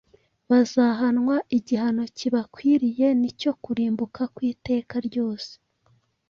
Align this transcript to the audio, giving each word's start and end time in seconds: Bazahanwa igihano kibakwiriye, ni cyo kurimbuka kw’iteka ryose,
Bazahanwa 0.49 1.35
igihano 1.57 2.03
kibakwiriye, 2.17 3.07
ni 3.19 3.29
cyo 3.39 3.51
kurimbuka 3.63 4.21
kw’iteka 4.33 4.95
ryose, 5.07 5.51